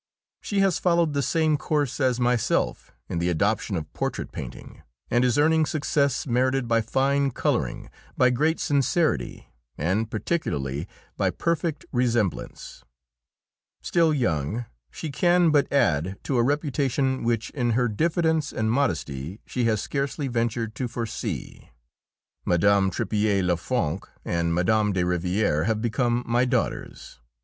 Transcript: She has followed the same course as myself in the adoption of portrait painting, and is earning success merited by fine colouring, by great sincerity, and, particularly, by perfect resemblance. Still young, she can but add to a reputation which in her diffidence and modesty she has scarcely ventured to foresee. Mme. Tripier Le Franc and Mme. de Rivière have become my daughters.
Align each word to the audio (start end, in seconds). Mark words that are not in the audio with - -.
She 0.41 0.61
has 0.61 0.79
followed 0.79 1.13
the 1.13 1.21
same 1.21 1.57
course 1.57 1.99
as 1.99 2.19
myself 2.19 2.91
in 3.07 3.19
the 3.19 3.29
adoption 3.29 3.75
of 3.75 3.93
portrait 3.93 4.31
painting, 4.31 4.81
and 5.11 5.23
is 5.23 5.37
earning 5.37 5.63
success 5.67 6.25
merited 6.25 6.67
by 6.67 6.81
fine 6.81 7.29
colouring, 7.29 7.87
by 8.17 8.31
great 8.31 8.59
sincerity, 8.59 9.53
and, 9.77 10.09
particularly, 10.09 10.87
by 11.17 11.29
perfect 11.29 11.85
resemblance. 11.91 12.83
Still 13.83 14.11
young, 14.11 14.65
she 14.89 15.11
can 15.11 15.51
but 15.51 15.71
add 15.71 16.17
to 16.23 16.37
a 16.37 16.41
reputation 16.41 17.23
which 17.23 17.51
in 17.51 17.73
her 17.73 17.87
diffidence 17.87 18.51
and 18.51 18.71
modesty 18.71 19.39
she 19.45 19.65
has 19.65 19.83
scarcely 19.83 20.27
ventured 20.27 20.73
to 20.73 20.87
foresee. 20.87 21.69
Mme. 22.43 22.89
Tripier 22.89 23.43
Le 23.43 23.55
Franc 23.55 24.09
and 24.25 24.53
Mme. 24.55 24.93
de 24.93 25.03
Rivière 25.03 25.65
have 25.67 25.79
become 25.79 26.23
my 26.25 26.43
daughters. 26.43 27.19